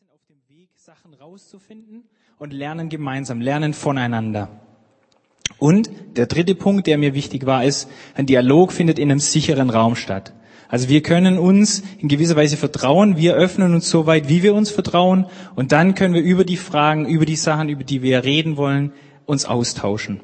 sind 0.00 0.12
auf 0.12 0.24
dem 0.30 0.40
Weg, 0.48 0.70
Sachen 0.76 1.12
rauszufinden 1.12 2.04
und 2.38 2.54
lernen 2.54 2.88
gemeinsam, 2.88 3.42
lernen 3.42 3.74
voneinander. 3.74 4.48
Und 5.58 5.90
der 6.16 6.24
dritte 6.24 6.54
Punkt, 6.54 6.86
der 6.86 6.96
mir 6.96 7.12
wichtig 7.12 7.44
war, 7.44 7.64
ist, 7.66 7.86
ein 8.14 8.24
Dialog 8.24 8.72
findet 8.72 8.98
in 8.98 9.10
einem 9.10 9.20
sicheren 9.20 9.68
Raum 9.68 9.96
statt. 9.96 10.32
Also 10.68 10.88
wir 10.88 11.02
können 11.02 11.38
uns 11.38 11.82
in 11.98 12.08
gewisser 12.08 12.34
Weise 12.34 12.56
vertrauen, 12.56 13.18
wir 13.18 13.34
öffnen 13.34 13.74
uns 13.74 13.90
so 13.90 14.06
weit, 14.06 14.30
wie 14.30 14.42
wir 14.42 14.54
uns 14.54 14.70
vertrauen, 14.70 15.26
und 15.54 15.70
dann 15.72 15.94
können 15.94 16.14
wir 16.14 16.22
über 16.22 16.44
die 16.44 16.56
Fragen, 16.56 17.06
über 17.06 17.26
die 17.26 17.36
Sachen, 17.36 17.68
über 17.68 17.84
die 17.84 18.00
wir 18.00 18.24
reden 18.24 18.56
wollen, 18.56 18.94
uns 19.26 19.44
austauschen. 19.44 20.22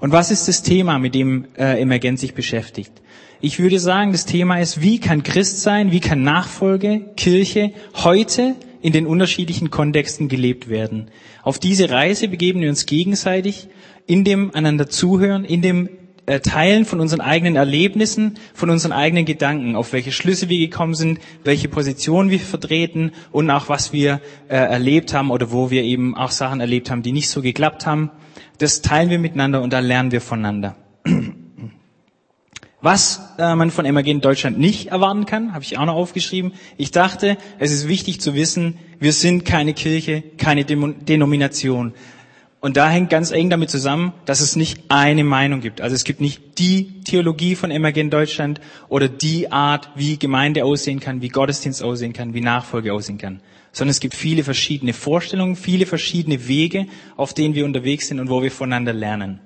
Und 0.00 0.12
was 0.12 0.30
ist 0.30 0.48
das 0.48 0.62
Thema, 0.62 0.98
mit 0.98 1.14
dem 1.14 1.46
äh, 1.56 1.80
Emergenz 1.80 2.20
sich 2.20 2.34
beschäftigt? 2.34 2.92
Ich 3.40 3.58
würde 3.58 3.78
sagen, 3.78 4.12
das 4.12 4.26
Thema 4.26 4.58
ist, 4.58 4.82
wie 4.82 4.98
kann 4.98 5.22
Christ 5.22 5.60
sein, 5.62 5.92
wie 5.92 6.00
kann 6.00 6.22
Nachfolge, 6.22 7.02
Kirche 7.16 7.72
heute 7.94 8.56
in 8.82 8.92
den 8.92 9.06
unterschiedlichen 9.06 9.70
Kontexten 9.70 10.28
gelebt 10.28 10.68
werden. 10.68 11.10
Auf 11.42 11.58
diese 11.58 11.90
Reise 11.90 12.28
begeben 12.28 12.60
wir 12.60 12.68
uns 12.68 12.86
gegenseitig 12.86 13.68
in 14.06 14.24
dem 14.24 14.54
einander 14.54 14.88
zuhören, 14.88 15.44
in 15.44 15.62
dem 15.62 15.88
äh, 16.26 16.40
Teilen 16.40 16.84
von 16.84 17.00
unseren 17.00 17.20
eigenen 17.20 17.56
Erlebnissen, 17.56 18.38
von 18.54 18.70
unseren 18.70 18.92
eigenen 18.92 19.24
Gedanken, 19.24 19.76
auf 19.76 19.92
welche 19.92 20.12
Schlüsse 20.12 20.48
wir 20.48 20.58
gekommen 20.58 20.94
sind, 20.94 21.20
welche 21.44 21.68
Position 21.68 22.30
wir 22.30 22.40
vertreten 22.40 23.12
und 23.32 23.50
auch 23.50 23.68
was 23.68 23.92
wir 23.92 24.20
äh, 24.48 24.56
erlebt 24.56 25.14
haben 25.14 25.30
oder 25.30 25.52
wo 25.52 25.70
wir 25.70 25.82
eben 25.84 26.16
auch 26.16 26.30
Sachen 26.30 26.60
erlebt 26.60 26.90
haben, 26.90 27.02
die 27.02 27.12
nicht 27.12 27.30
so 27.30 27.40
geklappt 27.40 27.86
haben. 27.86 28.10
Das 28.58 28.82
teilen 28.82 29.10
wir 29.10 29.18
miteinander 29.18 29.62
und 29.62 29.72
da 29.72 29.78
lernen 29.78 30.12
wir 30.12 30.20
voneinander. 30.20 30.76
Was 32.80 33.20
äh, 33.38 33.56
man 33.56 33.72
von 33.72 33.92
MAG 33.92 34.06
in 34.06 34.20
Deutschland 34.20 34.58
nicht 34.58 34.88
erwarten 34.88 35.26
kann, 35.26 35.52
habe 35.52 35.64
ich 35.64 35.78
auch 35.78 35.84
noch 35.84 35.94
aufgeschrieben. 35.94 36.52
Ich 36.76 36.92
dachte, 36.92 37.36
es 37.58 37.72
ist 37.72 37.88
wichtig 37.88 38.20
zu 38.20 38.34
wissen, 38.34 38.78
wir 39.00 39.12
sind 39.12 39.44
keine 39.44 39.74
Kirche, 39.74 40.22
keine 40.36 40.64
Denomination. 40.64 41.92
Und 42.60 42.76
da 42.76 42.88
hängt 42.88 43.10
ganz 43.10 43.30
eng 43.30 43.50
damit 43.50 43.70
zusammen, 43.70 44.12
dass 44.24 44.40
es 44.40 44.56
nicht 44.56 44.84
eine 44.88 45.22
Meinung 45.24 45.60
gibt. 45.60 45.80
Also 45.80 45.94
es 45.94 46.04
gibt 46.04 46.20
nicht 46.20 46.58
die 46.58 47.00
Theologie 47.02 47.54
von 47.54 47.70
MAG 47.80 47.96
in 47.96 48.10
Deutschland 48.10 48.60
oder 48.88 49.08
die 49.08 49.50
Art, 49.50 49.90
wie 49.94 50.18
Gemeinde 50.18 50.64
aussehen 50.64 50.98
kann, 50.98 51.20
wie 51.20 51.28
Gottesdienst 51.28 51.82
aussehen 51.82 52.12
kann, 52.12 52.34
wie 52.34 52.40
Nachfolge 52.40 52.92
aussehen 52.92 53.18
kann. 53.18 53.40
Sondern 53.78 53.92
es 53.92 54.00
gibt 54.00 54.16
viele 54.16 54.42
verschiedene 54.42 54.92
Vorstellungen, 54.92 55.54
viele 55.54 55.86
verschiedene 55.86 56.48
Wege, 56.48 56.88
auf 57.16 57.32
denen 57.32 57.54
wir 57.54 57.64
unterwegs 57.64 58.08
sind 58.08 58.18
und 58.18 58.28
wo 58.28 58.42
wir 58.42 58.50
voneinander 58.50 58.92
lernen. 58.92 59.38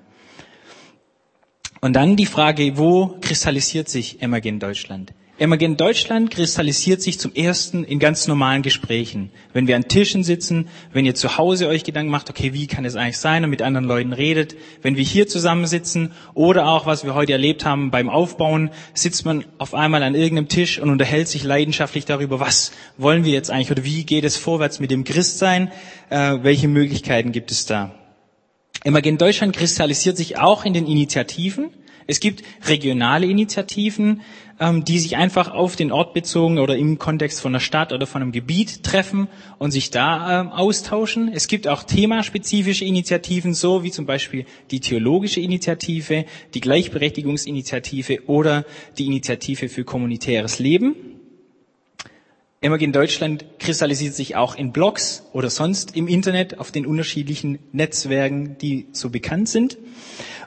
Und 1.81 1.93
dann 1.93 2.15
die 2.15 2.25
Frage, 2.25 2.75
wo 2.75 3.19
kristallisiert 3.21 3.89
sich 3.89 4.23
Emmergen 4.23 4.59
Deutschland? 4.59 5.13
Emmergen 5.39 5.77
Deutschland 5.77 6.29
kristallisiert 6.29 7.01
sich 7.01 7.19
zum 7.19 7.33
ersten 7.33 7.83
in 7.83 7.97
ganz 7.97 8.27
normalen 8.27 8.61
Gesprächen. 8.61 9.31
Wenn 9.51 9.65
wir 9.65 9.75
an 9.75 9.87
Tischen 9.87 10.23
sitzen, 10.23 10.67
wenn 10.91 11.07
ihr 11.07 11.15
zu 11.15 11.39
Hause 11.39 11.67
euch 11.67 11.83
Gedanken 11.83 12.11
macht, 12.11 12.29
okay, 12.29 12.53
wie 12.53 12.67
kann 12.67 12.85
es 12.85 12.95
eigentlich 12.95 13.17
sein 13.17 13.43
und 13.43 13.49
mit 13.49 13.63
anderen 13.63 13.87
Leuten 13.87 14.13
redet, 14.13 14.55
wenn 14.83 14.95
wir 14.95 15.03
hier 15.03 15.27
zusammensitzen 15.27 16.11
oder 16.35 16.67
auch, 16.67 16.85
was 16.85 17.03
wir 17.03 17.15
heute 17.15 17.31
erlebt 17.31 17.65
haben 17.65 17.89
beim 17.89 18.09
Aufbauen, 18.09 18.69
sitzt 18.93 19.25
man 19.25 19.43
auf 19.57 19.73
einmal 19.73 20.03
an 20.03 20.13
irgendeinem 20.13 20.49
Tisch 20.49 20.77
und 20.77 20.91
unterhält 20.91 21.27
sich 21.27 21.43
leidenschaftlich 21.43 22.05
darüber, 22.05 22.39
was 22.39 22.71
wollen 22.99 23.25
wir 23.25 23.33
jetzt 23.33 23.49
eigentlich 23.49 23.71
oder 23.71 23.83
wie 23.83 24.03
geht 24.03 24.25
es 24.25 24.37
vorwärts 24.37 24.79
mit 24.79 24.91
dem 24.91 25.03
Christsein, 25.03 25.71
äh, 26.11 26.37
welche 26.43 26.67
Möglichkeiten 26.67 27.31
gibt 27.31 27.49
es 27.49 27.65
da? 27.65 27.95
Emergent 28.83 29.19
Deutschland 29.19 29.55
kristallisiert 29.55 30.15
sich 30.15 30.37
auch 30.37 30.63
in 30.63 30.73
den 30.73 30.85
Initiativen. 30.85 31.71
Es 32.05 32.19
gibt 32.19 32.43
regionale 32.67 33.25
Initiativen, 33.25 34.21
ähm, 34.63 34.85
die 34.85 34.97
sich 34.97 35.17
einfach 35.17 35.51
auf 35.51 35.75
den 35.75 35.91
Ort 35.91 36.13
bezogen 36.13 36.57
oder 36.57 36.77
im 36.77 36.97
Kontext 36.97 37.41
von 37.41 37.51
einer 37.51 37.59
Stadt 37.59 37.91
oder 37.91 38.07
von 38.07 38.21
einem 38.21 38.31
Gebiet 38.31 38.83
treffen 38.83 39.27
und 39.59 39.71
sich 39.71 39.91
da 39.91 40.39
ähm, 40.39 40.49
austauschen. 40.49 41.29
Es 41.33 41.47
gibt 41.47 41.67
auch 41.67 41.83
themaspezifische 41.83 42.85
Initiativen, 42.85 43.53
so 43.53 43.83
wie 43.83 43.91
zum 43.91 44.05
Beispiel 44.05 44.45
die 44.71 44.79
theologische 44.79 45.41
Initiative, 45.41 46.23
die 46.53 46.61
Gleichberechtigungsinitiative 46.61 48.27
oder 48.27 48.63
die 48.97 49.05
Initiative 49.05 49.67
für 49.67 49.83
kommunitäres 49.83 50.59
Leben. 50.59 50.95
Emergent 52.61 52.95
Deutschland 52.95 53.43
kristallisiert 53.59 54.13
sich 54.13 54.37
auch 54.37 54.55
in 54.55 54.71
Blogs 54.71 55.23
oder 55.33 55.49
sonst 55.49 55.97
im 55.97 56.07
Internet 56.07 56.59
auf 56.59 56.71
den 56.71 56.85
unterschiedlichen 56.85 57.59
Netzwerken, 57.73 58.57
die 58.59 58.87
so 58.93 59.09
bekannt 59.09 59.49
sind. 59.49 59.77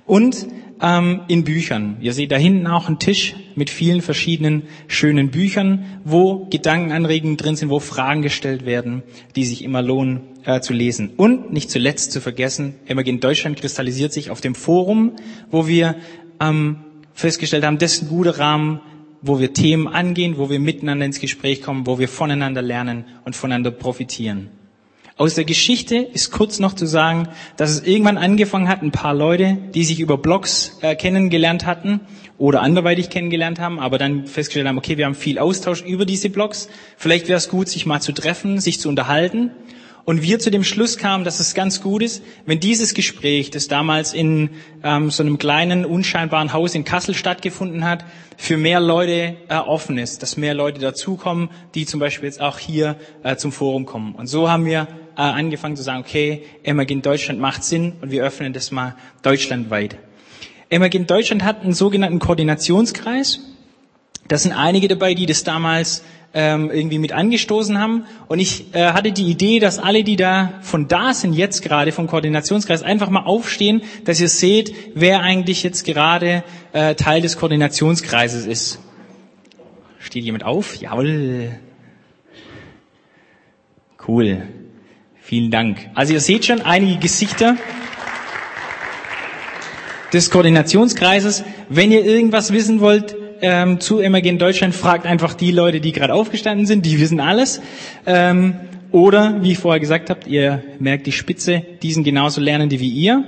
Und 0.06 0.46
ähm, 0.80 1.22
in 1.28 1.44
Büchern. 1.44 1.96
Ihr 2.00 2.12
seht 2.12 2.32
da 2.32 2.36
hinten 2.36 2.66
auch 2.66 2.86
einen 2.86 2.98
Tisch 2.98 3.34
mit 3.54 3.70
vielen 3.70 4.02
verschiedenen 4.02 4.64
schönen 4.88 5.30
Büchern, 5.30 5.84
wo 6.04 6.46
Gedankenanregungen 6.50 7.36
drin 7.36 7.56
sind, 7.56 7.70
wo 7.70 7.80
Fragen 7.80 8.22
gestellt 8.22 8.66
werden, 8.66 9.02
die 9.34 9.44
sich 9.44 9.64
immer 9.64 9.82
lohnen 9.82 10.20
äh, 10.44 10.60
zu 10.60 10.72
lesen. 10.72 11.12
Und 11.16 11.52
nicht 11.52 11.70
zuletzt 11.70 12.12
zu 12.12 12.20
vergessen, 12.20 12.74
Emergent 12.86 13.24
Deutschland 13.24 13.58
kristallisiert 13.58 14.12
sich 14.12 14.30
auf 14.30 14.40
dem 14.40 14.54
Forum, 14.54 15.12
wo 15.50 15.66
wir 15.66 15.96
ähm, 16.40 16.76
festgestellt 17.14 17.64
haben, 17.64 17.78
das 17.78 17.94
ist 17.94 18.02
ein 18.02 18.08
guter 18.08 18.38
Rahmen, 18.38 18.80
wo 19.22 19.40
wir 19.40 19.54
Themen 19.54 19.88
angehen, 19.88 20.36
wo 20.36 20.50
wir 20.50 20.60
miteinander 20.60 21.06
ins 21.06 21.20
Gespräch 21.20 21.62
kommen, 21.62 21.86
wo 21.86 21.98
wir 21.98 22.08
voneinander 22.08 22.62
lernen 22.62 23.06
und 23.24 23.34
voneinander 23.34 23.70
profitieren. 23.70 24.50
Aus 25.18 25.32
der 25.32 25.46
Geschichte 25.46 25.96
ist 25.96 26.30
kurz 26.30 26.58
noch 26.58 26.74
zu 26.74 26.84
sagen, 26.84 27.28
dass 27.56 27.70
es 27.70 27.82
irgendwann 27.82 28.18
angefangen 28.18 28.68
hat, 28.68 28.82
ein 28.82 28.90
paar 28.90 29.14
Leute, 29.14 29.56
die 29.74 29.82
sich 29.82 29.98
über 29.98 30.18
Blogs 30.18 30.76
äh, 30.82 30.94
kennengelernt 30.94 31.64
hatten 31.64 32.00
oder 32.36 32.60
anderweitig 32.60 33.08
kennengelernt 33.08 33.58
haben, 33.58 33.78
aber 33.78 33.96
dann 33.96 34.26
festgestellt 34.26 34.68
haben, 34.68 34.76
okay, 34.76 34.98
wir 34.98 35.06
haben 35.06 35.14
viel 35.14 35.38
Austausch 35.38 35.80
über 35.80 36.04
diese 36.04 36.28
Blogs. 36.28 36.68
Vielleicht 36.98 37.28
wäre 37.28 37.38
es 37.38 37.48
gut, 37.48 37.70
sich 37.70 37.86
mal 37.86 38.02
zu 38.02 38.12
treffen, 38.12 38.60
sich 38.60 38.78
zu 38.78 38.90
unterhalten 38.90 39.52
und 40.06 40.22
wir 40.22 40.38
zu 40.38 40.52
dem 40.52 40.62
Schluss 40.62 40.98
kamen, 40.98 41.24
dass 41.24 41.40
es 41.40 41.52
ganz 41.52 41.82
gut 41.82 42.00
ist, 42.00 42.22
wenn 42.46 42.60
dieses 42.60 42.94
Gespräch, 42.94 43.50
das 43.50 43.66
damals 43.66 44.14
in 44.14 44.50
ähm, 44.84 45.10
so 45.10 45.24
einem 45.24 45.36
kleinen, 45.36 45.84
unscheinbaren 45.84 46.52
Haus 46.52 46.76
in 46.76 46.84
Kassel 46.84 47.12
stattgefunden 47.12 47.84
hat, 47.84 48.04
für 48.36 48.56
mehr 48.56 48.78
Leute 48.78 49.36
äh, 49.48 49.56
offen 49.56 49.98
ist, 49.98 50.22
dass 50.22 50.36
mehr 50.36 50.54
Leute 50.54 50.80
dazukommen, 50.80 51.50
die 51.74 51.86
zum 51.86 51.98
Beispiel 51.98 52.28
jetzt 52.28 52.40
auch 52.40 52.58
hier 52.58 52.96
äh, 53.24 53.34
zum 53.34 53.50
Forum 53.50 53.84
kommen. 53.84 54.14
Und 54.14 54.28
so 54.28 54.48
haben 54.48 54.64
wir 54.64 54.86
äh, 55.16 55.22
angefangen 55.22 55.74
zu 55.74 55.82
sagen, 55.82 56.00
okay, 56.00 56.44
Emergent 56.62 57.04
Deutschland 57.04 57.40
macht 57.40 57.64
Sinn 57.64 57.94
und 58.00 58.12
wir 58.12 58.22
öffnen 58.22 58.52
das 58.52 58.70
mal 58.70 58.94
deutschlandweit. 59.22 59.98
Emergent 60.70 61.10
Deutschland 61.10 61.42
hat 61.42 61.62
einen 61.62 61.74
sogenannten 61.74 62.20
Koordinationskreis. 62.20 63.40
Da 64.28 64.38
sind 64.38 64.52
einige 64.52 64.86
dabei, 64.86 65.14
die 65.14 65.26
das 65.26 65.42
damals 65.42 66.04
ähm, 66.34 66.70
irgendwie 66.70 66.98
mit 66.98 67.12
angestoßen 67.12 67.78
haben. 67.78 68.04
Und 68.28 68.38
ich 68.38 68.74
äh, 68.74 68.92
hatte 68.92 69.12
die 69.12 69.30
Idee, 69.30 69.58
dass 69.58 69.78
alle, 69.78 70.04
die 70.04 70.16
da 70.16 70.54
von 70.60 70.88
da 70.88 71.14
sind, 71.14 71.32
jetzt 71.32 71.62
gerade 71.62 71.92
vom 71.92 72.06
Koordinationskreis, 72.06 72.82
einfach 72.82 73.10
mal 73.10 73.24
aufstehen, 73.24 73.82
dass 74.04 74.20
ihr 74.20 74.28
seht, 74.28 74.74
wer 74.94 75.20
eigentlich 75.20 75.62
jetzt 75.62 75.84
gerade 75.84 76.44
äh, 76.72 76.94
Teil 76.94 77.22
des 77.22 77.38
Koordinationskreises 77.38 78.46
ist. 78.46 78.80
Steht 79.98 80.24
jemand 80.24 80.44
auf? 80.44 80.76
Jawohl. 80.76 81.58
Cool. 84.06 84.42
Vielen 85.20 85.50
Dank. 85.50 85.90
Also 85.94 86.12
ihr 86.12 86.20
seht 86.20 86.44
schon 86.44 86.60
einige 86.62 86.98
Gesichter 87.00 87.56
des 90.12 90.30
Koordinationskreises. 90.30 91.42
Wenn 91.68 91.90
ihr 91.90 92.04
irgendwas 92.04 92.52
wissen 92.52 92.80
wollt, 92.80 93.16
ähm, 93.40 93.80
zu 93.80 94.00
Emergent 94.00 94.40
Deutschland, 94.40 94.74
fragt 94.74 95.06
einfach 95.06 95.34
die 95.34 95.50
Leute, 95.50 95.80
die 95.80 95.92
gerade 95.92 96.14
aufgestanden 96.14 96.66
sind, 96.66 96.86
die 96.86 97.00
wissen 97.00 97.20
alles. 97.20 97.60
Ähm, 98.06 98.56
oder, 98.92 99.42
wie 99.42 99.52
ich 99.52 99.58
vorher 99.58 99.80
gesagt 99.80 100.10
habt, 100.10 100.26
ihr 100.26 100.62
merkt 100.78 101.06
die 101.06 101.12
Spitze, 101.12 101.62
die 101.82 101.92
sind 101.92 102.04
genauso 102.04 102.40
lernende 102.40 102.80
wie 102.80 102.88
ihr. 102.88 103.24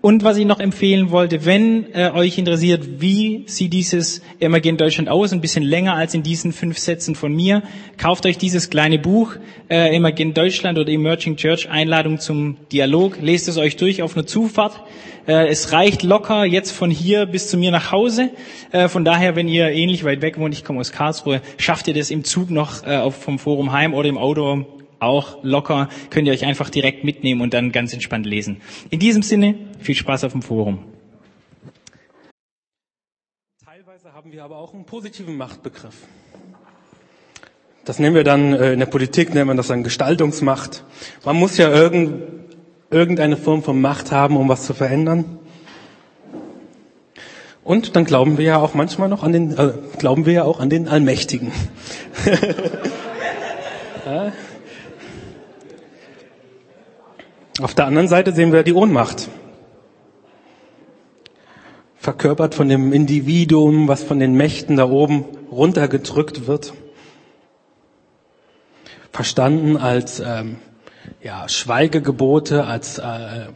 Und 0.00 0.22
was 0.22 0.36
ich 0.36 0.46
noch 0.46 0.60
empfehlen 0.60 1.10
wollte, 1.10 1.44
wenn 1.44 1.92
äh, 1.92 2.12
euch 2.14 2.38
interessiert, 2.38 3.00
wie 3.00 3.42
sieht 3.46 3.72
dieses 3.72 4.22
Emergent 4.38 4.80
Deutschland 4.80 5.08
aus, 5.08 5.32
ein 5.32 5.40
bisschen 5.40 5.64
länger 5.64 5.94
als 5.94 6.14
in 6.14 6.22
diesen 6.22 6.52
fünf 6.52 6.78
Sätzen 6.78 7.16
von 7.16 7.34
mir, 7.34 7.64
kauft 7.96 8.24
euch 8.24 8.38
dieses 8.38 8.70
kleine 8.70 9.00
Buch, 9.00 9.34
äh, 9.68 9.96
Emergent 9.96 10.38
Deutschland 10.38 10.78
oder 10.78 10.88
Emerging 10.88 11.34
Church, 11.34 11.68
Einladung 11.68 12.20
zum 12.20 12.58
Dialog, 12.70 13.18
lest 13.20 13.48
es 13.48 13.58
euch 13.58 13.76
durch 13.76 14.00
auf 14.00 14.16
einer 14.16 14.24
Zufahrt. 14.24 14.80
Äh, 15.26 15.48
es 15.48 15.72
reicht 15.72 16.04
locker 16.04 16.44
jetzt 16.44 16.70
von 16.70 16.92
hier 16.92 17.26
bis 17.26 17.48
zu 17.48 17.58
mir 17.58 17.72
nach 17.72 17.90
Hause. 17.90 18.30
Äh, 18.70 18.86
von 18.86 19.04
daher, 19.04 19.34
wenn 19.34 19.48
ihr 19.48 19.68
ähnlich 19.72 20.04
weit 20.04 20.22
weg 20.22 20.38
wohnt, 20.38 20.54
ich 20.54 20.64
komme 20.64 20.78
aus 20.78 20.92
Karlsruhe, 20.92 21.42
schafft 21.56 21.88
ihr 21.88 21.94
das 21.94 22.12
im 22.12 22.22
Zug 22.22 22.50
noch 22.50 22.86
äh, 22.86 23.10
vom 23.10 23.40
Forum 23.40 23.72
heim 23.72 23.94
oder 23.94 24.08
im 24.08 24.16
Auto 24.16 24.64
auch 25.00 25.38
locker, 25.42 25.88
könnt 26.10 26.26
ihr 26.26 26.32
euch 26.32 26.44
einfach 26.44 26.70
direkt 26.70 27.04
mitnehmen 27.04 27.40
und 27.40 27.54
dann 27.54 27.72
ganz 27.72 27.92
entspannt 27.92 28.26
lesen. 28.26 28.60
In 28.90 28.98
diesem 28.98 29.22
Sinne, 29.22 29.54
viel 29.78 29.94
Spaß 29.94 30.24
auf 30.24 30.32
dem 30.32 30.42
Forum. 30.42 30.84
Teilweise 33.64 34.12
haben 34.12 34.32
wir 34.32 34.44
aber 34.44 34.58
auch 34.58 34.74
einen 34.74 34.84
positiven 34.84 35.36
Machtbegriff. 35.36 35.94
Das 37.84 37.98
nennen 37.98 38.14
wir 38.14 38.24
dann, 38.24 38.52
äh, 38.52 38.72
in 38.72 38.80
der 38.80 38.86
Politik 38.86 39.32
nennt 39.32 39.46
man 39.46 39.56
das 39.56 39.68
dann 39.68 39.82
Gestaltungsmacht. 39.82 40.84
Man 41.24 41.36
muss 41.36 41.56
ja 41.56 41.70
irgend, 41.70 42.22
irgendeine 42.90 43.36
Form 43.36 43.62
von 43.62 43.80
Macht 43.80 44.12
haben, 44.12 44.36
um 44.36 44.48
was 44.48 44.66
zu 44.66 44.74
verändern. 44.74 45.38
Und 47.64 47.96
dann 47.96 48.04
glauben 48.04 48.38
wir 48.38 48.44
ja 48.44 48.58
auch 48.58 48.74
manchmal 48.74 49.08
noch 49.08 49.22
an 49.22 49.32
den, 49.32 49.56
äh, 49.56 49.72
glauben 49.98 50.26
wir 50.26 50.32
ja 50.32 50.44
auch 50.44 50.60
an 50.60 50.70
den 50.70 50.88
Allmächtigen. 50.88 51.52
Auf 57.60 57.74
der 57.74 57.86
anderen 57.86 58.06
Seite 58.06 58.32
sehen 58.32 58.52
wir 58.52 58.62
die 58.62 58.72
Ohnmacht. 58.72 59.28
Verkörpert 61.96 62.54
von 62.54 62.68
dem 62.68 62.92
Individuum, 62.92 63.88
was 63.88 64.04
von 64.04 64.20
den 64.20 64.34
Mächten 64.34 64.76
da 64.76 64.88
oben 64.88 65.24
runtergedrückt 65.50 66.46
wird. 66.46 66.72
Verstanden 69.10 69.76
als 69.76 70.20
ähm, 70.20 70.58
ja, 71.20 71.48
Schweigegebote, 71.48 72.64
als 72.64 72.98
äh, 72.98 73.46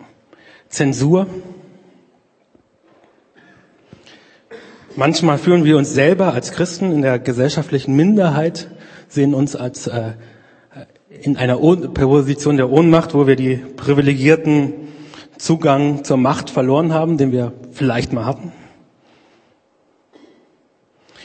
Zensur. 0.68 1.28
Manchmal 4.96 5.38
fühlen 5.38 5.64
wir 5.64 5.76
uns 5.76 5.94
selber 5.94 6.32
als 6.32 6.50
Christen 6.50 6.90
in 6.90 7.02
der 7.02 7.20
gesellschaftlichen 7.20 7.94
Minderheit, 7.94 8.68
sehen 9.06 9.32
uns 9.32 9.54
als 9.54 9.86
äh, 9.86 10.14
in 11.20 11.36
einer 11.36 11.56
Position 11.56 12.56
der 12.56 12.70
Ohnmacht, 12.70 13.14
wo 13.14 13.26
wir 13.26 13.36
die 13.36 13.56
privilegierten 13.56 14.74
Zugang 15.38 16.04
zur 16.04 16.16
Macht 16.16 16.50
verloren 16.50 16.92
haben, 16.92 17.16
den 17.16 17.32
wir 17.32 17.52
vielleicht 17.72 18.12
mal 18.12 18.24
hatten. 18.24 18.52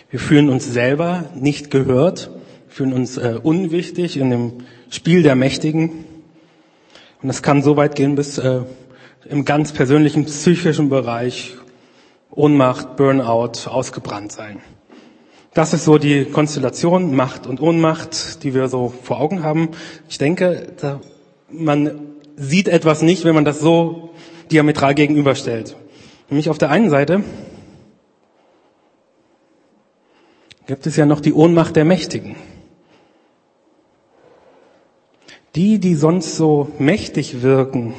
Wir 0.10 0.20
fühlen 0.20 0.50
uns 0.50 0.66
selber 0.66 1.26
nicht 1.36 1.70
gehört, 1.70 2.32
fühlen 2.68 2.94
uns 2.94 3.18
äh, 3.18 3.40
unwichtig 3.42 4.18
in 4.18 4.30
dem 4.30 4.54
Spiel 4.90 5.22
der 5.22 5.36
Mächtigen. 5.36 6.06
Und 7.22 7.28
das 7.28 7.42
kann 7.42 7.62
so 7.62 7.76
weit 7.76 7.96
gehen 7.96 8.16
bis 8.16 8.38
äh, 8.38 8.62
im 9.30 9.46
ganz 9.46 9.74
persönlichen 9.74 10.26
psychischen 10.26 10.90
Bereich 10.90 11.56
Ohnmacht, 12.32 12.96
Burnout, 12.96 13.68
ausgebrannt 13.68 14.32
sein. 14.32 14.62
Das 15.54 15.74
ist 15.74 15.86
so 15.86 15.98
die 15.98 16.26
Konstellation 16.26 17.16
Macht 17.16 17.48
und 17.48 17.62
Ohnmacht, 17.62 18.44
die 18.44 18.54
wir 18.54 18.68
so 18.68 18.94
vor 19.04 19.20
Augen 19.20 19.44
haben. 19.44 19.70
Ich 20.08 20.18
denke, 20.18 20.68
man 21.50 22.00
sieht 22.36 22.68
etwas 22.68 23.02
nicht, 23.02 23.26
wenn 23.26 23.36
man 23.36 23.46
das 23.46 23.60
so 23.60 24.12
diametral 24.52 24.94
gegenüberstellt. 24.94 25.76
Nämlich 26.30 26.50
auf 26.50 26.58
der 26.58 26.70
einen 26.70 26.90
Seite 26.90 27.24
gibt 30.68 30.86
es 30.86 30.96
ja 30.98 31.06
noch 31.06 31.22
die 31.22 31.34
Ohnmacht 31.34 31.76
der 31.76 31.86
Mächtigen. 31.86 32.36
Die, 35.56 35.80
die 35.80 35.96
sonst 35.96 36.36
so 36.36 36.72
mächtig 36.78 37.42
wirken, 37.42 37.94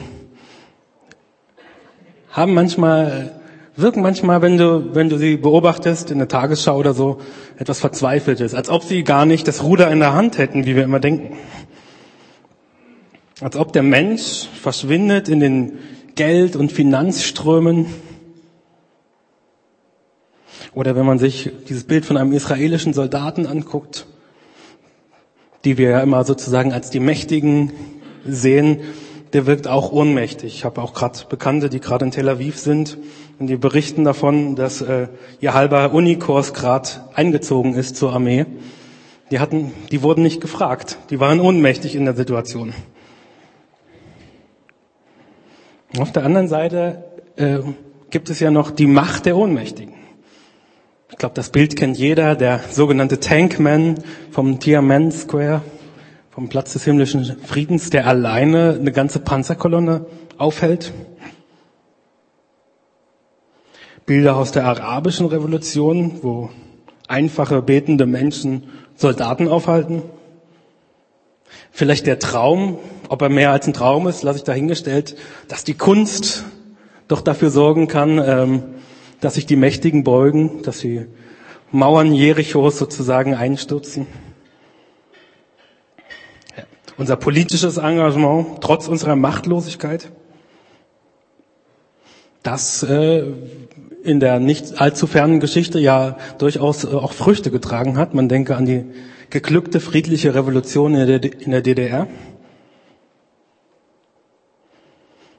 haben 2.31 2.55
manchmal 2.55 3.38
wirken 3.79 4.03
manchmal, 4.03 4.43
wenn 4.43 4.59
du, 4.59 4.95
wenn 4.95 5.09
du 5.09 5.19
sie 5.19 5.37
beobachtest 5.37 6.11
in 6.11 6.19
der 6.19 6.29
Tagesschau 6.29 6.77
oder 6.77 6.95
so, 6.95 7.19
etwas 7.57 7.81
Verzweifeltes, 7.81 8.55
als 8.55 8.69
ob 8.69 8.83
sie 8.83 9.05
gar 9.05 9.25
nicht 9.25 9.47
das 9.47 9.63
Ruder 9.63 9.91
in 9.91 10.01
der 10.01 10.15
Hand 10.15 10.39
hätten, 10.39 10.67
wie 10.67 10.77
wir 10.77 10.83
immer 10.85 11.01
denken. 11.01 11.37
Als 13.41 13.57
ob 13.57 13.73
der 13.73 13.85
Mensch 13.85 14.49
verschwindet 14.61 15.29
in 15.29 15.41
den 15.41 15.79
Geld- 16.17 16.57
und 16.57 16.73
Finanzströmen. 16.73 17.87
Oder 20.75 20.97
wenn 20.97 21.07
man 21.07 21.21
sich 21.21 21.51
dieses 21.69 21.85
Bild 21.85 22.05
von 22.05 22.17
einem 22.17 22.33
israelischen 22.33 22.93
Soldaten 22.93 23.47
anguckt, 23.47 24.07
die 25.65 25.79
wir 25.79 25.91
ja 25.91 26.01
immer 26.01 26.25
sozusagen 26.25 26.73
als 26.73 26.91
die 26.91 27.01
Mächtigen 27.01 27.73
sehen, 28.27 28.81
der 29.33 29.47
wirkt 29.47 29.69
auch 29.69 29.93
ohnmächtig. 29.93 30.55
Ich 30.55 30.65
habe 30.65 30.81
auch 30.83 30.95
gerade 30.95 31.21
Bekannte, 31.29 31.69
die 31.69 31.81
gerade 31.81 32.05
in 32.05 32.11
Tel 32.11 32.29
Aviv 32.29 32.59
sind 32.59 32.99
und 33.39 33.47
die 33.47 33.57
berichten 33.57 34.05
davon, 34.05 34.57
dass 34.57 34.81
äh, 34.81 35.09
ihr 35.41 35.55
halber 35.55 35.93
Unikurs 35.93 36.55
gerade 36.55 36.89
eingezogen 37.15 37.75
ist 37.75 37.97
zur 37.97 38.13
Armee. 38.13 38.47
Die 39.31 39.41
hatten, 39.41 39.73
die 39.91 40.03
wurden 40.03 40.23
nicht 40.23 40.41
gefragt. 40.41 40.99
Die 41.11 41.21
waren 41.21 41.41
ohnmächtig 41.41 41.95
in 41.95 42.05
der 42.05 42.17
Situation. 42.17 42.73
Auf 45.99 46.13
der 46.13 46.25
anderen 46.25 46.49
Seite 46.49 47.05
äh, 47.37 47.59
gibt 48.11 48.31
es 48.31 48.41
ja 48.41 48.51
noch 48.51 48.71
die 48.71 48.87
Macht 48.87 49.27
der 49.27 49.37
Ohnmächtigen. 49.37 49.95
Ich 51.11 51.17
glaube, 51.17 51.35
das 51.35 51.51
Bild 51.51 51.77
kennt 51.77 51.99
jeder, 51.99 52.37
der 52.37 52.61
sogenannte 52.71 53.21
Tankman 53.21 53.97
vom 54.31 54.61
Tiananmen 54.61 55.11
Square, 55.11 55.63
vom 56.39 56.49
Platz 56.49 56.73
des 56.73 56.85
himmlischen 56.85 57.25
Friedens, 57.43 57.91
der 57.91 58.07
alleine 58.07 58.77
eine 58.79 58.93
ganze 58.93 59.19
Panzerkolonne 59.19 60.07
aufhält. 60.37 60.93
Bilder 64.07 64.37
aus 64.37 64.53
der 64.53 64.65
arabischen 64.65 65.27
Revolution, 65.27 66.21
wo 66.23 66.51
einfache 67.09 67.61
betende 67.61 68.07
Menschen 68.07 68.69
Soldaten 68.95 69.49
aufhalten. 69.49 70.05
Vielleicht 71.73 72.07
der 72.07 72.21
Traum, 72.21 72.79
ob 73.09 73.21
er 73.21 73.31
mehr 73.31 73.51
als 73.51 73.67
ein 73.67 73.73
Traum 73.73 74.07
ist, 74.07 74.23
lasse 74.23 74.39
ich 74.39 74.45
dahingestellt, 74.45 75.17
dass 75.49 75.65
die 75.65 75.75
Kunst 75.75 76.45
doch 77.09 77.21
dafür 77.21 77.51
sorgen 77.51 77.89
kann, 77.89 78.23
ähm, 78.25 78.63
dass 79.21 79.35
sich 79.35 79.47
die 79.47 79.57
Mächtigen 79.57 80.05
beugen, 80.05 80.63
dass 80.63 80.79
die 80.79 81.07
Mauern 81.73 82.13
Jerichos 82.13 82.79
sozusagen 82.79 83.35
einstürzen. 83.35 84.07
Unser 86.99 87.17
politisches 87.17 87.77
Engagement, 87.77 88.61
trotz 88.61 88.89
unserer 88.89 89.15
Machtlosigkeit, 89.15 90.11
das 92.43 92.83
äh, 92.83 93.23
in 94.03 94.21
der 94.21 94.41
nicht 94.41 94.81
allzu 94.81 95.07
fernen 95.07 95.39
Geschichte 95.39 95.79
ja 95.79 96.17
durchaus 96.39 96.85
äh, 96.85 96.89
auch 96.89 97.13
Früchte 97.13 97.51
getragen 97.51 97.97
hat. 97.97 98.15
Man 98.15 98.29
denke 98.29 98.57
an 98.57 98.67
die 98.67 98.85
geglückte 99.31 99.79
friedliche 99.81 100.35
Revolution 100.35 100.95
in 100.95 101.51
der 101.51 101.63
DDR. 101.63 102.09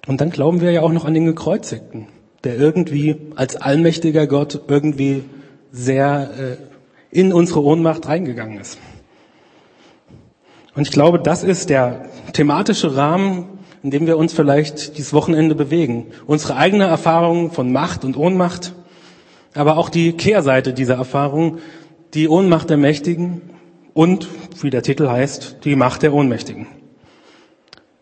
Und 0.07 0.21
dann 0.21 0.29
glauben 0.29 0.61
wir 0.61 0.71
ja 0.71 0.81
auch 0.81 0.91
noch 0.91 1.06
an 1.06 1.13
den 1.13 1.25
Gekreuzigten, 1.25 2.07
der 2.44 2.57
irgendwie 2.57 3.17
als 3.35 3.56
allmächtiger 3.57 4.27
Gott 4.27 4.61
irgendwie 4.67 5.23
sehr 5.71 6.31
äh, 6.39 6.57
in 7.11 7.33
unsere 7.33 7.63
Ohnmacht 7.63 8.07
reingegangen 8.07 8.59
ist. 8.59 8.77
Und 10.75 10.83
ich 10.83 10.92
glaube, 10.92 11.19
das 11.19 11.44
ist 11.44 11.69
der 11.69 12.06
thematische 12.33 12.95
Rahmen, 12.95 13.60
in 13.81 13.92
dem 13.92 14.07
wir 14.07 14.18
uns 14.18 14.33
vielleicht 14.33 14.98
dieses 14.98 15.13
Wochenende 15.13 15.56
bewegen. 15.56 16.07
Unsere 16.27 16.56
eigene 16.56 16.86
Erfahrung 16.86 17.51
von 17.51 17.71
Macht 17.71 18.04
und 18.04 18.18
Ohnmacht, 18.18 18.74
aber 19.54 19.77
auch 19.77 19.89
die 19.89 20.13
Kehrseite 20.13 20.74
dieser 20.74 20.95
Erfahrung, 20.95 21.60
die 22.13 22.27
Ohnmacht 22.27 22.69
der 22.69 22.77
Mächtigen 22.77 23.42
und, 23.94 24.27
wie 24.62 24.69
der 24.69 24.83
Titel 24.83 25.07
heißt, 25.07 25.57
die 25.63 25.75
Macht 25.75 26.04
der 26.04 26.13
Ohnmächtigen. 26.13 26.68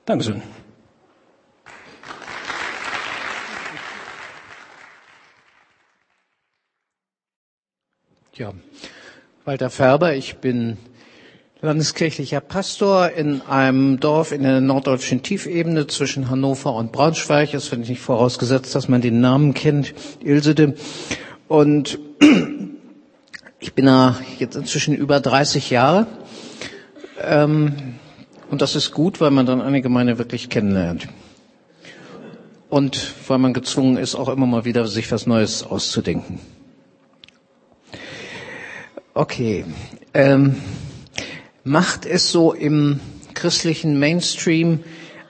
Dankeschön. 0.06 0.42
Ja, 8.34 8.54
Walter 9.46 9.72
Färber, 9.72 10.14
ich 10.14 10.38
bin 10.38 10.78
landeskirchlicher 11.62 12.40
Pastor 12.40 13.10
in 13.10 13.42
einem 13.42 14.00
Dorf 14.00 14.32
in 14.32 14.44
der 14.44 14.62
norddeutschen 14.62 15.24
Tiefebene 15.24 15.88
zwischen 15.88 16.30
Hannover 16.30 16.76
und 16.76 16.92
Braunschweig. 16.92 17.54
Es 17.54 17.72
wird 17.72 17.88
nicht 17.88 18.02
vorausgesetzt, 18.02 18.76
dass 18.76 18.88
man 18.88 19.02
den 19.02 19.22
Namen 19.22 19.54
kennt, 19.54 19.94
Ilsede. 20.24 20.76
Und 21.48 22.00
ich 23.60 23.74
bin 23.74 23.86
da 23.86 24.20
jetzt 24.38 24.56
inzwischen 24.56 24.96
über 24.96 25.20
30 25.20 25.70
Jahre. 25.72 26.06
Ähm, 27.22 27.96
und 28.52 28.62
das 28.62 28.76
ist 28.76 28.92
gut, 28.92 29.20
weil 29.20 29.32
man 29.32 29.46
dann 29.46 29.62
eine 29.62 29.82
Gemeinde 29.82 30.20
wirklich 30.20 30.50
kennenlernt. 30.50 31.08
Und 32.70 33.14
weil 33.28 33.40
man 33.40 33.54
gezwungen 33.54 33.98
ist, 33.98 34.14
auch 34.14 34.30
immer 34.30 34.46
mal 34.46 34.66
wieder 34.66 34.86
sich 34.88 35.12
was 35.12 35.26
Neues 35.26 35.64
auszudenken. 35.64 36.40
Okay. 39.14 39.66
Ähm, 40.14 40.58
macht 41.68 42.06
es 42.06 42.32
so 42.32 42.54
im 42.54 43.00
christlichen 43.34 44.00
Mainstream 44.00 44.80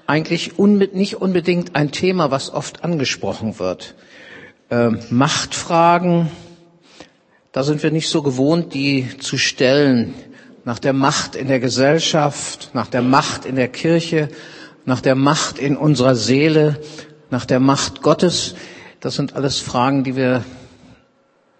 eigentlich 0.05 0.57
unbe 0.57 0.89
nicht 0.93 1.15
unbedingt 1.15 1.75
ein 1.75 1.91
Thema, 1.91 2.31
was 2.31 2.53
oft 2.53 2.83
angesprochen 2.83 3.59
wird. 3.59 3.95
Ähm, 4.69 4.99
Machtfragen, 5.09 6.29
da 7.51 7.63
sind 7.63 7.83
wir 7.83 7.91
nicht 7.91 8.07
so 8.07 8.21
gewohnt, 8.21 8.73
die 8.73 9.17
zu 9.19 9.37
stellen. 9.37 10.13
Nach 10.63 10.79
der 10.79 10.93
Macht 10.93 11.35
in 11.35 11.47
der 11.47 11.59
Gesellschaft, 11.59 12.69
nach 12.73 12.87
der 12.87 13.01
Macht 13.01 13.45
in 13.45 13.55
der 13.55 13.67
Kirche, 13.67 14.29
nach 14.85 15.01
der 15.01 15.15
Macht 15.15 15.57
in 15.59 15.75
unserer 15.75 16.15
Seele, 16.15 16.79
nach 17.29 17.45
der 17.45 17.59
Macht 17.59 18.01
Gottes. 18.01 18.55
Das 18.99 19.15
sind 19.15 19.35
alles 19.35 19.59
Fragen, 19.59 20.03
die 20.03 20.15
wir 20.15 20.43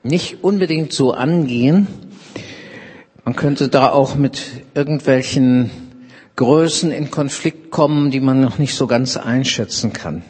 nicht 0.04 0.44
unbedingt 0.44 0.94
so 0.94 1.14
angehen. 1.14 1.88
Man 3.28 3.36
könnte 3.36 3.68
da 3.68 3.90
auch 3.92 4.16
mit 4.16 4.42
irgendwelchen 4.74 5.70
Größen 6.38 6.92
in 6.92 7.12
Konflikt 7.12 7.72
kommen, 7.72 8.10
die 8.10 8.22
man 8.22 8.40
noch 8.40 8.58
nicht 8.58 8.74
so 8.74 8.88
ganz 8.88 9.18
einschätzen 9.18 9.92
kann. 9.92 10.22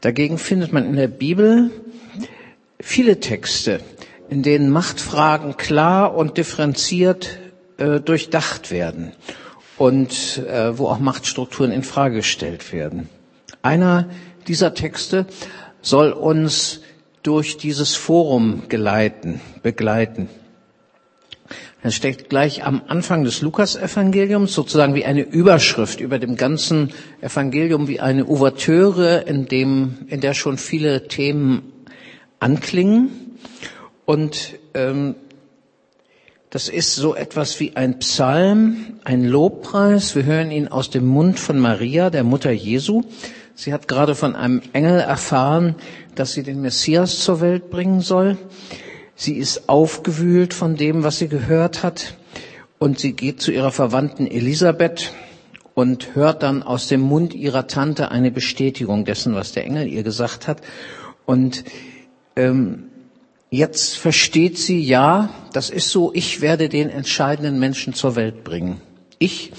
Dagegen 0.00 0.36
findet 0.36 0.72
man 0.72 0.84
in 0.86 0.96
der 0.96 1.06
Bibel 1.06 1.70
viele 2.80 3.20
Texte, 3.20 3.78
in 4.28 4.42
denen 4.42 4.70
Machtfragen 4.70 5.56
klar 5.56 6.16
und 6.16 6.36
differenziert 6.36 7.38
äh, 7.78 8.00
durchdacht 8.00 8.72
werden. 8.72 9.12
und 9.78 10.38
äh, 10.48 10.76
wo 10.76 10.88
auch 10.88 10.98
Machtstrukturen 10.98 11.70
in 11.70 11.84
Frage 11.84 12.16
gestellt 12.16 12.72
werden. 12.72 13.08
Einer 13.62 14.10
dieser 14.48 14.74
Texte 14.74 15.26
soll 15.80 16.10
uns 16.10 16.80
durch 17.22 17.56
dieses 17.56 17.94
Forum 17.94 18.64
geleiten, 18.68 19.40
begleiten. 19.62 20.28
Er 21.82 21.90
steckt 21.92 22.28
gleich 22.28 22.62
am 22.64 22.82
Anfang 22.88 23.24
des 23.24 23.40
Lukas-Evangeliums 23.40 24.52
sozusagen 24.52 24.94
wie 24.94 25.06
eine 25.06 25.22
Überschrift 25.22 26.00
über 26.00 26.18
dem 26.18 26.36
ganzen 26.36 26.92
Evangelium, 27.22 27.88
wie 27.88 28.00
eine 28.00 28.26
Ouvertüre, 28.26 29.24
in 29.26 29.46
dem, 29.46 29.96
in 30.08 30.20
der 30.20 30.34
schon 30.34 30.58
viele 30.58 31.08
Themen 31.08 31.72
anklingen. 32.38 33.38
Und 34.04 34.58
ähm, 34.74 35.14
das 36.50 36.68
ist 36.68 36.96
so 36.96 37.14
etwas 37.14 37.60
wie 37.60 37.76
ein 37.76 37.98
Psalm, 38.00 38.98
ein 39.04 39.24
Lobpreis. 39.24 40.14
Wir 40.14 40.24
hören 40.24 40.50
ihn 40.50 40.68
aus 40.68 40.90
dem 40.90 41.06
Mund 41.06 41.38
von 41.38 41.58
Maria, 41.58 42.10
der 42.10 42.24
Mutter 42.24 42.50
Jesu. 42.50 43.04
Sie 43.54 43.72
hat 43.72 43.88
gerade 43.88 44.14
von 44.14 44.36
einem 44.36 44.60
Engel 44.74 45.00
erfahren, 45.00 45.76
dass 46.14 46.34
sie 46.34 46.42
den 46.42 46.60
Messias 46.60 47.20
zur 47.20 47.40
Welt 47.40 47.70
bringen 47.70 48.00
soll. 48.00 48.36
Sie 49.20 49.34
ist 49.34 49.68
aufgewühlt 49.68 50.54
von 50.54 50.76
dem, 50.76 51.02
was 51.02 51.18
sie 51.18 51.28
gehört 51.28 51.82
hat. 51.82 52.16
Und 52.78 52.98
sie 52.98 53.12
geht 53.12 53.42
zu 53.42 53.52
ihrer 53.52 53.70
Verwandten 53.70 54.26
Elisabeth 54.26 55.12
und 55.74 56.14
hört 56.14 56.42
dann 56.42 56.62
aus 56.62 56.88
dem 56.88 57.02
Mund 57.02 57.34
ihrer 57.34 57.66
Tante 57.66 58.10
eine 58.10 58.30
Bestätigung 58.30 59.04
dessen, 59.04 59.34
was 59.34 59.52
der 59.52 59.66
Engel 59.66 59.88
ihr 59.88 60.04
gesagt 60.04 60.48
hat. 60.48 60.62
Und 61.26 61.64
ähm, 62.34 62.84
jetzt 63.50 63.98
versteht 63.98 64.56
sie, 64.56 64.80
ja, 64.80 65.28
das 65.52 65.68
ist 65.68 65.90
so, 65.90 66.12
ich 66.14 66.40
werde 66.40 66.70
den 66.70 66.88
entscheidenden 66.88 67.58
Menschen 67.58 67.92
zur 67.92 68.16
Welt 68.16 68.42
bringen. 68.42 68.80
Ich, 69.18 69.52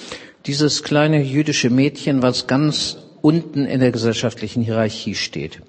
dieses 0.48 0.82
kleine 0.82 1.22
jüdische 1.22 1.70
Mädchen, 1.70 2.24
was 2.24 2.48
ganz 2.48 2.98
unten 3.22 3.65
in 3.65 3.80
der 3.80 3.91
gesellschaftlichen 3.91 4.63
Hierarchie 4.63 5.13
steht. 5.13 5.62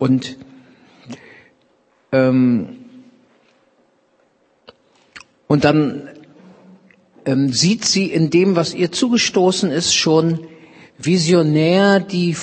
Und 0.00 0.36
ähm, 2.16 2.68
und 5.48 5.64
dann 5.64 6.08
ähm, 7.24 7.52
sieht 7.52 7.84
sie 7.84 8.06
in 8.06 8.30
dem, 8.30 8.56
was 8.56 8.74
ihr 8.74 8.90
zugestoßen 8.90 9.70
ist, 9.70 9.94
schon 9.94 10.46
visionär 10.98 12.00
die, 12.00 12.36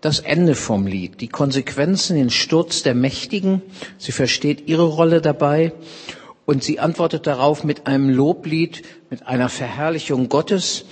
das 0.00 0.20
Ende 0.20 0.54
vom 0.54 0.86
Lied, 0.86 1.20
die 1.20 1.28
Konsequenzen, 1.28 2.16
den 2.16 2.30
Sturz 2.30 2.82
der 2.82 2.94
Mächtigen. 2.94 3.62
Sie 3.98 4.12
versteht 4.12 4.68
ihre 4.68 4.84
Rolle 4.84 5.20
dabei 5.20 5.72
und 6.44 6.64
sie 6.64 6.80
antwortet 6.80 7.26
darauf 7.26 7.64
mit 7.64 7.86
einem 7.86 8.10
Loblied, 8.10 8.82
mit 9.10 9.26
einer 9.26 9.48
Verherrlichung 9.48 10.28
Gottes, 10.28 10.84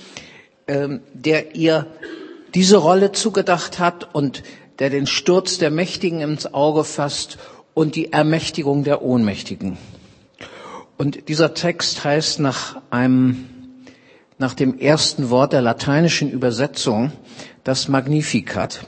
ähm, 0.68 1.00
der 1.12 1.56
ihr 1.56 1.86
diese 2.54 2.76
Rolle 2.76 3.12
zugedacht 3.12 3.78
hat 3.78 4.14
und 4.14 4.42
der 4.78 4.90
den 4.90 5.06
Sturz 5.06 5.58
der 5.58 5.70
Mächtigen 5.70 6.20
ins 6.20 6.54
Auge 6.54 6.84
fasst 6.84 7.38
und 7.78 7.94
die 7.94 8.12
Ermächtigung 8.12 8.82
der 8.82 9.02
Ohnmächtigen. 9.02 9.78
Und 10.96 11.28
dieser 11.28 11.54
Text 11.54 12.02
heißt 12.02 12.40
nach 12.40 12.82
einem, 12.90 13.46
nach 14.36 14.54
dem 14.54 14.80
ersten 14.80 15.30
Wort 15.30 15.52
der 15.52 15.62
lateinischen 15.62 16.28
Übersetzung 16.28 17.12
das 17.62 17.86
Magnificat. 17.86 18.80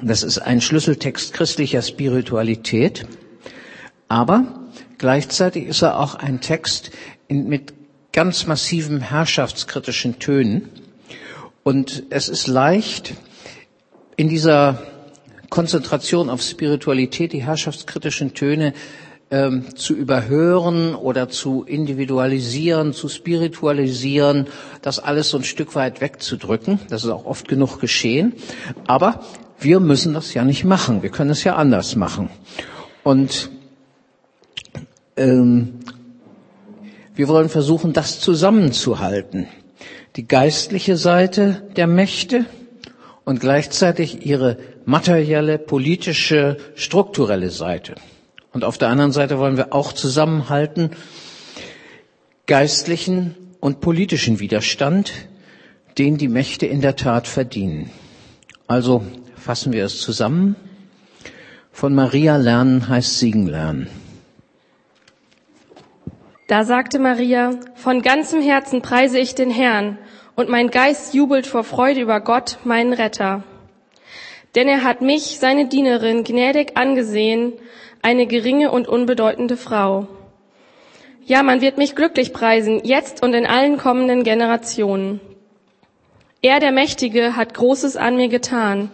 Das 0.00 0.22
ist 0.22 0.38
ein 0.38 0.62
Schlüsseltext 0.62 1.34
christlicher 1.34 1.82
Spiritualität, 1.82 3.06
aber 4.08 4.46
gleichzeitig 4.96 5.66
ist 5.66 5.82
er 5.82 6.00
auch 6.00 6.14
ein 6.14 6.40
Text 6.40 6.90
in, 7.26 7.48
mit 7.48 7.74
ganz 8.14 8.46
massiven 8.46 9.00
herrschaftskritischen 9.00 10.18
Tönen. 10.18 10.70
Und 11.64 12.04
es 12.08 12.30
ist 12.30 12.46
leicht, 12.46 13.12
in 14.16 14.30
dieser 14.30 14.82
Konzentration 15.50 16.30
auf 16.30 16.42
Spiritualität 16.42 17.32
die 17.32 17.42
herrschaftskritischen 17.42 18.34
Töne 18.34 18.74
ähm, 19.30 19.74
zu 19.76 19.94
überhören 19.94 20.94
oder 20.94 21.28
zu 21.28 21.64
individualisieren, 21.64 22.92
zu 22.92 23.08
spiritualisieren, 23.08 24.46
das 24.82 24.98
alles 24.98 25.30
so 25.30 25.38
ein 25.38 25.44
Stück 25.44 25.74
weit 25.74 26.00
wegzudrücken. 26.00 26.80
Das 26.88 27.04
ist 27.04 27.10
auch 27.10 27.26
oft 27.26 27.48
genug 27.48 27.80
geschehen. 27.80 28.32
Aber 28.86 29.20
wir 29.58 29.80
müssen 29.80 30.14
das 30.14 30.34
ja 30.34 30.44
nicht 30.44 30.64
machen. 30.64 31.02
Wir 31.02 31.10
können 31.10 31.30
es 31.30 31.44
ja 31.44 31.56
anders 31.56 31.96
machen. 31.96 32.30
Und 33.02 33.50
ähm, 35.16 35.80
wir 37.14 37.28
wollen 37.28 37.48
versuchen, 37.48 37.92
das 37.92 38.20
zusammenzuhalten. 38.20 39.48
Die 40.16 40.26
geistliche 40.26 40.96
Seite 40.96 41.62
der 41.76 41.86
Mächte 41.86 42.44
und 43.28 43.40
gleichzeitig 43.40 44.24
ihre 44.24 44.56
materielle, 44.86 45.58
politische, 45.58 46.56
strukturelle 46.76 47.50
Seite. 47.50 47.94
Und 48.54 48.64
auf 48.64 48.78
der 48.78 48.88
anderen 48.88 49.12
Seite 49.12 49.38
wollen 49.38 49.58
wir 49.58 49.74
auch 49.74 49.92
zusammenhalten 49.92 50.92
geistlichen 52.46 53.34
und 53.60 53.82
politischen 53.82 54.40
Widerstand, 54.40 55.12
den 55.98 56.16
die 56.16 56.28
Mächte 56.28 56.64
in 56.64 56.80
der 56.80 56.96
Tat 56.96 57.26
verdienen. 57.26 57.90
Also 58.66 59.04
fassen 59.36 59.74
wir 59.74 59.84
es 59.84 60.00
zusammen. 60.00 60.56
Von 61.70 61.94
Maria 61.94 62.38
lernen 62.38 62.88
heißt 62.88 63.18
Siegen 63.18 63.46
lernen. 63.46 63.88
Da 66.46 66.64
sagte 66.64 66.98
Maria, 66.98 67.50
von 67.74 68.00
ganzem 68.00 68.40
Herzen 68.40 68.80
preise 68.80 69.18
ich 69.18 69.34
den 69.34 69.50
Herrn, 69.50 69.98
und 70.38 70.48
mein 70.48 70.70
Geist 70.70 71.14
jubelt 71.14 71.48
vor 71.48 71.64
Freude 71.64 72.00
über 72.00 72.20
Gott, 72.20 72.58
meinen 72.62 72.92
Retter. 72.92 73.42
Denn 74.54 74.68
er 74.68 74.84
hat 74.84 75.02
mich, 75.02 75.40
seine 75.40 75.66
Dienerin, 75.66 76.22
gnädig 76.22 76.76
angesehen, 76.76 77.54
eine 78.02 78.24
geringe 78.28 78.70
und 78.70 78.86
unbedeutende 78.86 79.56
Frau. 79.56 80.06
Ja, 81.24 81.42
man 81.42 81.60
wird 81.60 81.76
mich 81.76 81.96
glücklich 81.96 82.32
preisen, 82.32 82.82
jetzt 82.84 83.20
und 83.20 83.34
in 83.34 83.46
allen 83.46 83.78
kommenden 83.78 84.22
Generationen. 84.22 85.18
Er, 86.40 86.60
der 86.60 86.70
Mächtige, 86.70 87.34
hat 87.34 87.52
Großes 87.54 87.96
an 87.96 88.14
mir 88.14 88.28
getan. 88.28 88.92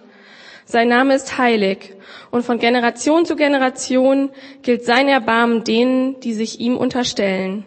Sein 0.65 0.89
Name 0.89 1.15
ist 1.15 1.37
heilig, 1.37 1.93
und 2.31 2.43
von 2.43 2.59
Generation 2.59 3.27
zu 3.27 3.37
Generation 3.37 4.31
gilt 4.63 4.87
sein 4.87 5.09
Erbarmen 5.09 5.63
denen, 5.63 6.19
die 6.21 6.33
sich 6.33 6.59
ihm 6.59 6.79
unterstellen. 6.79 7.67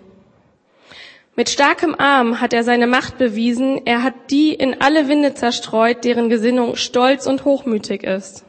Mit 1.40 1.52
starkem 1.52 1.94
Arm 2.00 2.42
hat 2.42 2.52
er 2.52 2.64
seine 2.64 2.88
Macht 2.88 3.20
bewiesen, 3.20 3.86
er 3.86 4.02
hat 4.02 4.16
die 4.32 4.56
in 4.56 4.82
alle 4.82 5.08
Winde 5.08 5.36
zerstreut, 5.36 6.04
deren 6.04 6.30
Gesinnung 6.30 6.76
stolz 6.76 7.28
und 7.28 7.46
hochmütig 7.46 8.02
ist. 8.02 8.44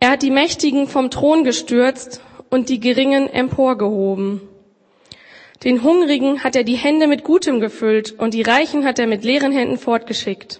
Er 0.00 0.10
hat 0.10 0.22
die 0.22 0.32
Mächtigen 0.32 0.88
vom 0.88 1.08
Thron 1.12 1.44
gestürzt 1.44 2.20
und 2.50 2.68
die 2.68 2.80
Geringen 2.80 3.32
emporgehoben. 3.32 4.40
Den 5.62 5.84
Hungrigen 5.84 6.42
hat 6.42 6.56
er 6.56 6.64
die 6.64 6.74
Hände 6.74 7.06
mit 7.06 7.22
Gutem 7.22 7.60
gefüllt 7.60 8.10
und 8.18 8.34
die 8.34 8.42
Reichen 8.42 8.84
hat 8.84 8.98
er 8.98 9.06
mit 9.06 9.22
leeren 9.22 9.52
Händen 9.52 9.78
fortgeschickt. 9.78 10.58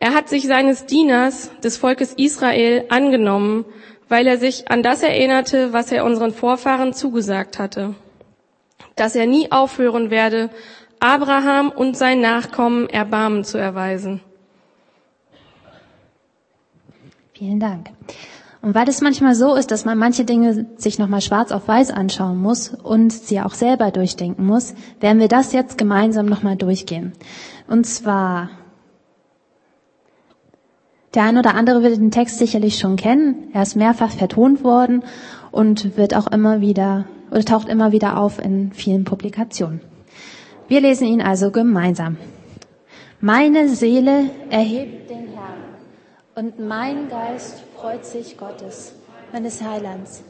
Er 0.00 0.14
hat 0.14 0.30
sich 0.30 0.46
seines 0.46 0.86
Dieners, 0.86 1.50
des 1.62 1.76
Volkes 1.76 2.14
Israel, 2.14 2.86
angenommen, 2.88 3.66
weil 4.08 4.26
er 4.26 4.38
sich 4.38 4.70
an 4.70 4.82
das 4.82 5.02
erinnerte, 5.02 5.74
was 5.74 5.92
er 5.92 6.06
unseren 6.06 6.32
Vorfahren 6.32 6.94
zugesagt 6.94 7.58
hatte 7.58 7.94
dass 8.96 9.14
er 9.14 9.26
nie 9.26 9.50
aufhören 9.50 10.10
werde, 10.10 10.50
Abraham 11.00 11.70
und 11.70 11.96
sein 11.96 12.20
Nachkommen 12.20 12.88
Erbarmen 12.88 13.44
zu 13.44 13.58
erweisen. 13.58 14.20
Vielen 17.32 17.58
Dank. 17.58 17.90
Und 18.62 18.76
weil 18.76 18.88
es 18.88 19.00
manchmal 19.00 19.34
so 19.34 19.56
ist, 19.56 19.72
dass 19.72 19.84
man 19.84 19.98
manche 19.98 20.24
Dinge 20.24 20.66
sich 20.76 21.00
nochmal 21.00 21.20
schwarz 21.20 21.50
auf 21.50 21.66
weiß 21.66 21.90
anschauen 21.90 22.40
muss 22.40 22.68
und 22.68 23.12
sie 23.12 23.40
auch 23.40 23.54
selber 23.54 23.90
durchdenken 23.90 24.46
muss, 24.46 24.74
werden 25.00 25.18
wir 25.18 25.26
das 25.26 25.52
jetzt 25.52 25.76
gemeinsam 25.76 26.26
nochmal 26.26 26.54
durchgehen. 26.54 27.12
Und 27.66 27.84
zwar, 27.84 28.50
der 31.14 31.24
ein 31.24 31.38
oder 31.38 31.56
andere 31.56 31.82
wird 31.82 31.96
den 31.96 32.12
Text 32.12 32.38
sicherlich 32.38 32.78
schon 32.78 32.94
kennen. 32.94 33.48
Er 33.52 33.62
ist 33.62 33.74
mehrfach 33.74 34.12
vertont 34.12 34.62
worden 34.62 35.02
und 35.50 35.96
wird 35.96 36.14
auch 36.14 36.28
immer 36.28 36.60
wieder 36.60 37.06
oder 37.32 37.44
taucht 37.44 37.68
immer 37.68 37.92
wieder 37.92 38.18
auf 38.18 38.38
in 38.38 38.72
vielen 38.72 39.04
Publikationen. 39.04 39.80
Wir 40.68 40.80
lesen 40.80 41.06
ihn 41.06 41.22
also 41.22 41.50
gemeinsam. 41.50 42.18
Meine 43.20 43.68
Seele 43.68 44.30
erhebt 44.50 45.10
den 45.10 45.28
Herrn 45.28 45.64
und 46.34 46.58
mein 46.58 47.08
Geist 47.08 47.62
freut 47.76 48.04
sich 48.04 48.36
Gottes, 48.36 48.94
meines 49.32 49.62
Heilands. 49.62 50.22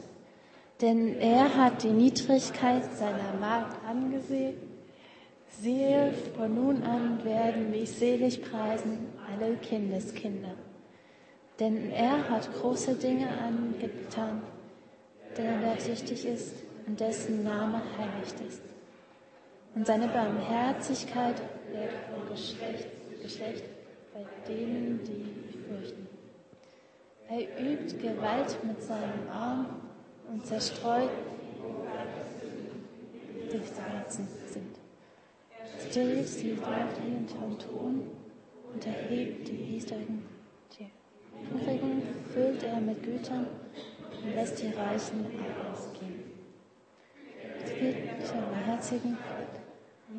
Denn 0.81 1.15
er 1.19 1.55
hat 1.55 1.83
die 1.83 1.89
Niedrigkeit 1.89 2.83
seiner 2.97 3.33
Magd 3.39 3.77
angesehen. 3.87 4.55
Siehe, 5.61 6.13
von 6.35 6.55
nun 6.55 6.83
an 6.83 7.23
werden 7.23 7.69
mich 7.69 7.91
selig 7.91 8.41
preisen 8.41 8.99
alle 9.29 9.55
Kindeskinder. 9.57 10.55
Denn 11.59 11.91
er 11.91 12.29
hat 12.29 12.49
große 12.59 12.95
Dinge 12.95 13.27
angetan, 13.27 14.41
er 15.37 15.57
der 15.59 15.77
tüchtig 15.77 16.25
ist 16.25 16.53
und 16.85 16.99
dessen 16.99 17.43
Name 17.43 17.81
heilig 17.97 18.33
ist. 18.47 18.61
Und 19.75 19.87
seine 19.87 20.07
Barmherzigkeit 20.07 21.41
wird 21.71 21.91
von 22.09 22.29
Geschlecht 22.29 22.87
zu 23.09 23.21
Geschlecht 23.21 23.63
bei 24.13 24.25
denen, 24.47 24.99
die 25.03 25.57
fürchten. 25.57 26.07
Er 27.29 27.39
übt 27.59 27.97
Gewalt 27.97 28.63
mit 28.63 28.81
seinem 28.83 29.29
Arm 29.31 29.81
und 30.29 30.45
zerstreut, 30.45 31.09
die 33.51 33.57
Herzen 33.57 34.27
sind. 34.47 34.75
Still 35.89 36.23
die 36.23 36.51
Leute 36.51 37.33
vom 37.39 37.57
Thron 37.57 38.11
und 38.73 38.85
erhebt 38.85 39.47
die 39.47 39.55
Hiesigen. 39.55 40.33
Hungrigen 41.51 42.01
füllt 42.33 42.63
er 42.63 42.79
mit 42.79 43.03
Gütern 43.03 43.47
und 44.23 44.35
lässt 44.35 44.61
die 44.61 44.67
Reichen 44.67 45.25
ausgehen. 45.71 46.12
Der 48.33 48.41
Barmherzigen 48.41 49.17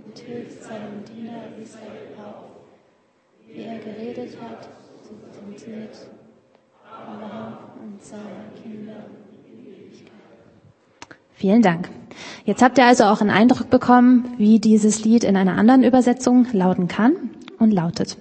und 0.06 0.18
hilft 0.18 0.62
seinem 0.62 1.04
Diener 1.04 1.42
Israel 1.62 2.14
auf. 2.18 2.50
Wie 3.46 3.62
er 3.62 3.78
geredet 3.78 4.36
hat, 4.40 4.68
so 5.02 5.14
funktioniert 5.40 5.96
Abraham 6.88 7.56
und 7.82 8.02
seine 8.02 8.50
Kinder. 8.62 9.04
Vielen 11.32 11.62
Dank. 11.62 11.90
Jetzt 12.44 12.62
habt 12.62 12.78
ihr 12.78 12.86
also 12.86 13.04
auch 13.04 13.20
einen 13.20 13.30
Eindruck 13.30 13.68
bekommen, 13.70 14.34
wie 14.38 14.60
dieses 14.60 15.04
Lied 15.04 15.24
in 15.24 15.36
einer 15.36 15.56
anderen 15.56 15.82
Übersetzung 15.82 16.46
lauten 16.52 16.88
kann 16.88 17.30
und 17.58 17.72
lautet. 17.72 18.16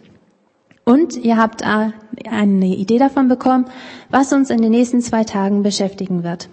Und 0.85 1.15
ihr 1.15 1.37
habt 1.37 1.61
äh, 1.61 1.91
eine 2.29 2.75
Idee 2.75 2.97
davon 2.97 3.27
bekommen, 3.27 3.65
was 4.09 4.33
uns 4.33 4.49
in 4.49 4.61
den 4.61 4.71
nächsten 4.71 5.01
zwei 5.01 5.23
Tagen 5.23 5.63
beschäftigen 5.63 6.23
wird. 6.23 6.49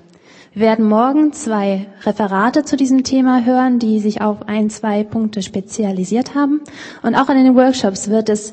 Wir 0.53 0.63
werden 0.63 0.89
morgen 0.89 1.33
zwei 1.33 1.87
Referate 2.03 2.65
zu 2.65 2.77
diesem 2.77 3.05
Thema 3.05 3.45
hören, 3.45 3.79
die 3.79 4.01
sich 4.01 4.21
auf 4.21 4.49
ein, 4.49 4.69
zwei 4.69 5.05
Punkte 5.05 5.43
spezialisiert 5.43 6.35
haben. 6.35 6.61
Und 7.03 7.15
auch 7.15 7.29
in 7.29 7.37
den 7.37 7.55
Workshops 7.55 8.11
wird 8.11 8.29
es 8.29 8.53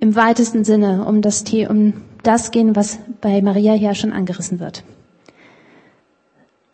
im 0.00 0.16
weitesten 0.16 0.64
Sinne 0.64 1.04
um 1.04 1.22
das, 1.22 1.44
um 1.68 1.92
das 2.24 2.50
gehen, 2.50 2.74
was 2.74 2.98
bei 3.20 3.40
Maria 3.40 3.74
hier 3.74 3.94
schon 3.94 4.12
angerissen 4.12 4.58
wird. 4.58 4.82